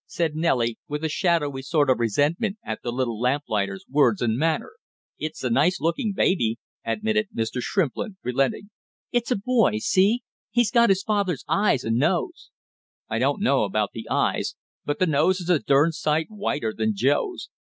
said 0.07 0.35
Nellie, 0.35 0.79
with 0.87 1.03
a 1.03 1.09
shadowy 1.09 1.61
sort 1.61 1.87
of 1.87 1.99
resentment 1.99 2.57
at 2.65 2.81
the 2.81 2.91
little 2.91 3.19
lamplighter's 3.21 3.85
words 3.87 4.19
and 4.19 4.35
manner. 4.35 4.71
"It's 5.19 5.43
a 5.43 5.49
nice 5.51 5.79
looking 5.79 6.13
baby!" 6.15 6.57
admitted 6.83 7.27
Mr. 7.37 7.61
Shrimplin, 7.61 8.17
relenting. 8.23 8.71
"It's 9.11 9.29
a 9.29 9.35
boy, 9.35 9.77
see 9.77 10.23
he's 10.49 10.71
got 10.71 10.89
his 10.89 11.03
father's 11.03 11.45
eyes 11.47 11.83
and 11.83 11.97
nose" 11.97 12.49
"I 13.11 13.19
don't 13.19 13.43
know 13.43 13.61
about 13.63 13.91
the 13.93 14.09
eyes, 14.09 14.55
but 14.85 14.97
the 14.97 15.05
nose 15.05 15.39
is 15.39 15.51
a 15.51 15.59
durn 15.59 15.91
sight 15.91 16.25
whiter 16.31 16.73
than 16.75 16.95
Joe's! 16.95 17.51